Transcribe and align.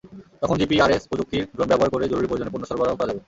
তখন 0.41 0.55
জিপিআরএস 0.61 1.03
প্রযুক্তির 1.09 1.43
ড্রোন 1.51 1.67
ব্যবহার 1.71 1.91
করে 1.93 2.05
জরুরি 2.11 2.27
প্রয়োজনে 2.27 2.53
পণ্য 2.53 2.65
সরবরাহ 2.67 2.95
করা 2.95 3.05
হবে। 3.05 3.19